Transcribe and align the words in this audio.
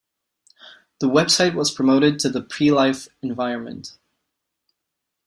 The 0.97 1.05
website 1.07 1.53
was 1.53 1.69
promoted 1.69 2.17
to 2.21 2.29
the 2.29 2.41
pre-live 2.41 3.07
environment. 3.21 3.99